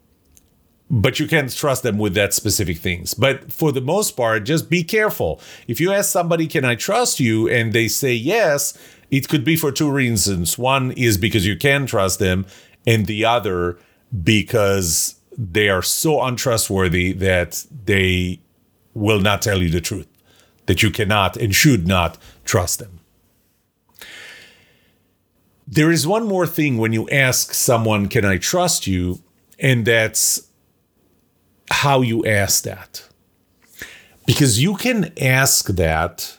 [0.90, 3.14] but you can't trust them with that specific things.
[3.14, 5.42] But for the most part, just be careful.
[5.68, 8.78] If you ask somebody, "Can I trust you?" and they say yes,
[9.10, 10.58] it could be for two reasons.
[10.58, 12.46] One is because you can trust them,
[12.86, 13.78] and the other
[14.24, 18.40] because they are so untrustworthy that they
[18.94, 20.08] will not tell you the truth,
[20.68, 23.00] that you cannot and should not trust them.
[25.74, 29.24] There is one more thing when you ask someone, Can I trust you?
[29.58, 30.50] And that's
[31.72, 33.10] how you ask that.
[34.28, 36.38] Because you can ask that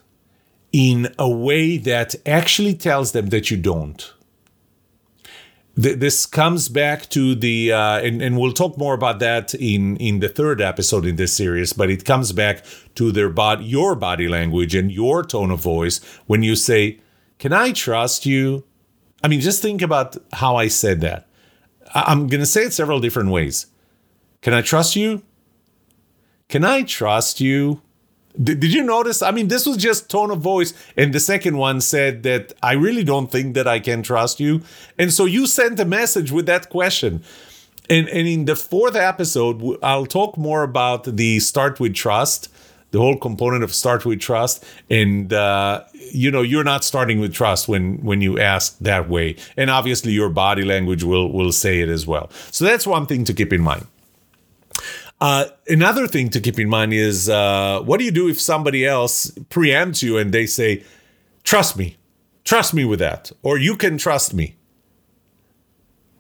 [0.72, 4.12] in a way that actually tells them that you don't.
[5.74, 10.20] this comes back to the, uh, and, and we'll talk more about that in, in
[10.20, 12.64] the third episode in this series, but it comes back
[12.95, 17.01] to their body, your body language and your tone of voice when you say,
[17.41, 18.62] Can I trust you?
[19.25, 21.27] I mean, just think about how I said that.
[21.95, 23.68] I'm going to say it several different ways.
[24.43, 25.22] Can I trust you?
[26.51, 27.81] Can I trust you?
[28.37, 29.22] Did, did you notice?
[29.22, 30.75] I mean, this was just tone of voice.
[30.95, 34.61] And the second one said that I really don't think that I can trust you.
[34.99, 37.25] And so you sent a message with that question.
[37.89, 42.51] And, and in the fourth episode, I'll talk more about the start with trust
[42.95, 44.65] the whole component of start with trust.
[44.89, 45.83] And uh,
[46.13, 49.37] you know you're not starting with trust when when you ask that way.
[49.57, 52.31] And obviously your body language will will say it as well.
[52.53, 53.87] So that's one thing to keep in mind.
[55.21, 58.87] Uh, another thing to keep in mind is uh, what do you do if somebody
[58.87, 60.85] else preempts you and they say,
[61.43, 61.97] trust me,
[62.45, 64.55] trust me with that, or you can trust me?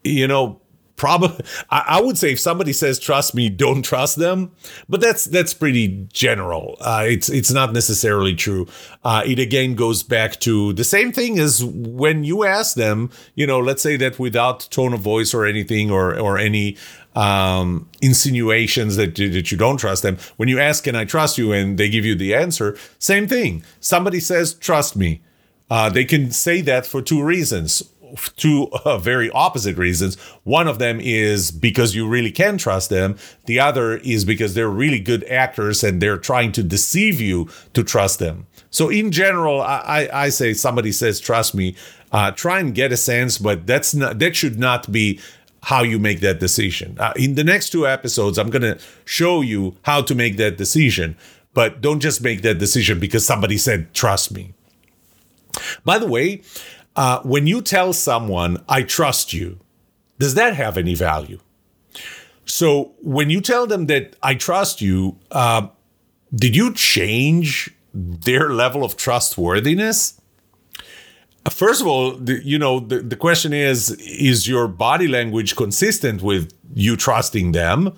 [0.02, 0.60] You know,
[0.96, 4.52] probably I, would say if somebody says trust me don't trust them
[4.88, 6.76] but that's that's pretty general.
[6.80, 8.66] Uh, it's it's not necessarily true.
[9.02, 13.46] Uh, it again goes back to the same thing as when you ask them you
[13.46, 16.76] know let's say that without tone of voice or anything or or any
[17.14, 21.52] um, insinuations that, that you don't trust them when you ask can i trust you?
[21.52, 23.64] and they give you the answer same thing.
[23.80, 25.22] Somebody says trust me.
[25.70, 27.82] Uh, they can say that for two reasons
[28.36, 30.16] two uh, very opposite reasons.
[30.44, 33.16] One of them is because you really can trust them.
[33.46, 37.82] The other is because they're really good actors and they're trying to deceive you to
[37.82, 38.46] trust them.
[38.70, 41.76] So in general, I, I say somebody says trust me,
[42.12, 45.20] uh, try and get a sense, but that's not that should not be
[45.64, 46.96] how you make that decision.
[46.98, 50.58] Uh, in the next two episodes, I'm going to show you how to make that
[50.58, 51.16] decision,
[51.54, 54.52] but don't just make that decision because somebody said trust me.
[55.84, 56.42] By the way,
[56.96, 59.60] uh, when you tell someone, I trust you,
[60.18, 61.40] does that have any value?
[62.44, 65.68] So when you tell them that I trust you, uh,
[66.34, 70.20] did you change their level of trustworthiness?
[71.50, 76.22] First of all, the, you know, the, the question is is your body language consistent
[76.22, 77.96] with you trusting them?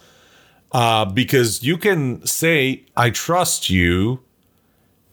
[0.72, 4.20] Uh, because you can say, I trust you,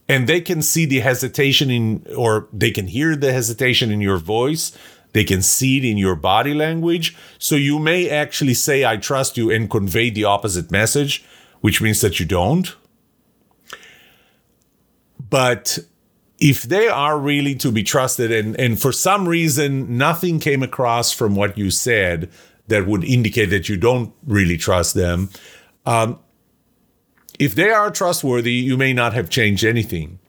[0.07, 4.17] and they can see the hesitation in or they can hear the hesitation in your
[4.17, 4.77] voice.
[5.13, 7.15] They can see it in your body language.
[7.37, 11.23] So you may actually say i trust you and convey the opposite message
[11.61, 12.75] which means that you don't.
[15.29, 15.79] But
[16.37, 21.13] if they are really to be trusted and, and for some reason nothing came across
[21.13, 22.29] from what you said
[22.67, 25.29] that would indicate that you don't really trust them
[25.85, 26.19] um,
[27.39, 30.19] if they are trustworthy, you may not have changed anything.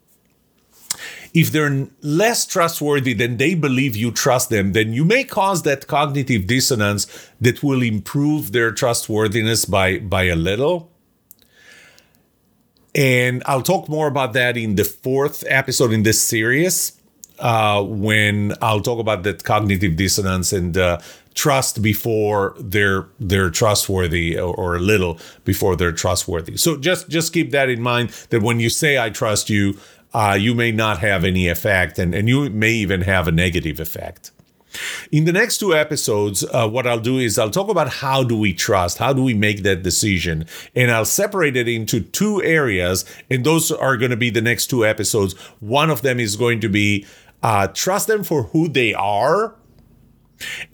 [1.33, 5.89] If they're less trustworthy than they believe you trust them, then you may cause that
[5.89, 7.09] cognitive dissonance
[7.41, 10.93] that will improve their trustworthiness by, by a little.
[12.95, 16.93] And I'll talk more about that in the fourth episode in this series,
[17.41, 21.01] uh, when I'll talk about that cognitive dissonance and uh,
[21.35, 26.57] trust before they're they're trustworthy or, or, a little before they're trustworthy.
[26.57, 29.77] So just just keep that in mind that when you say i trust you
[30.13, 33.81] uh, you may not have any effect and, and you may even have a negative
[33.81, 34.31] effect.
[35.11, 38.37] In the next two episodes uh, what i'll do is i'll talk about how do
[38.37, 43.05] we trust how do we make that decision and i'll separate it into two areas
[43.31, 45.35] and those are going to be the next two episodes.
[45.61, 47.07] One of them is going to be
[47.43, 49.55] uh, trust them for who they are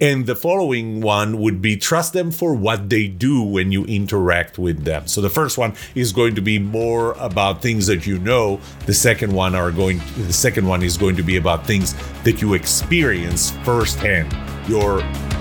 [0.00, 4.58] and the following one would be trust them for what they do when you interact
[4.58, 5.06] with them.
[5.06, 8.60] So the first one is going to be more about things that you know.
[8.86, 11.94] The second one are going the second one is going to be about things
[12.24, 14.34] that you experience firsthand,
[14.68, 15.00] your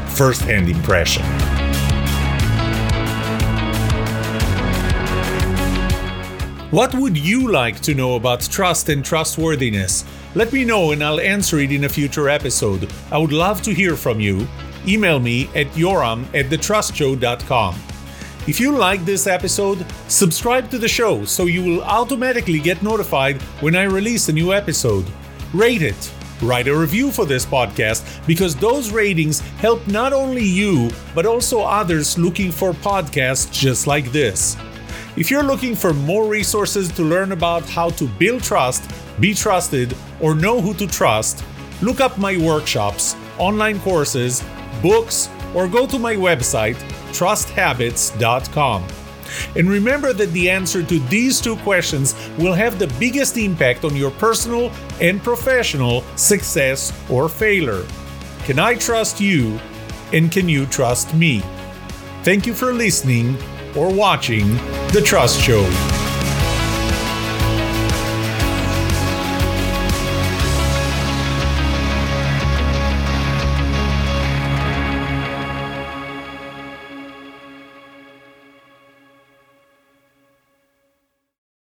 [0.10, 1.26] firsthand impression.
[6.72, 10.06] What would you like to know about trust and trustworthiness?
[10.36, 12.92] Let me know and I'll answer it in a future episode.
[13.12, 14.48] I would love to hear from you.
[14.88, 17.76] Email me at yoram at thetrustshow.com.
[18.48, 23.42] If you like this episode, subscribe to the show so you will automatically get notified
[23.62, 25.06] when I release a new episode.
[25.52, 26.14] Rate it.
[26.42, 31.62] Write a review for this podcast because those ratings help not only you, but also
[31.62, 34.56] others looking for podcasts just like this.
[35.18, 38.90] If you're looking for more resources to learn about how to build trust,
[39.20, 41.44] be trusted, or know who to trust,
[41.82, 44.44] look up my workshops, online courses,
[44.82, 46.76] books, or go to my website,
[47.12, 48.86] trusthabits.com.
[49.56, 53.96] And remember that the answer to these two questions will have the biggest impact on
[53.96, 57.86] your personal and professional success or failure.
[58.46, 59.60] Can I trust you?
[60.12, 61.44] And can you trust me?
[62.24, 63.38] Thank you for listening
[63.76, 64.54] or watching
[64.92, 65.99] The Trust Show.